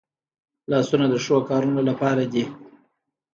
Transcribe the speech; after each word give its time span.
لاسونه 0.71 1.05
د 1.09 1.15
ښو 1.23 1.35
کارونو 1.49 1.81
لپاره 1.89 2.23
دي 2.33 2.45